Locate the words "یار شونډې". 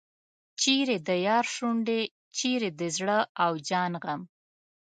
1.27-2.01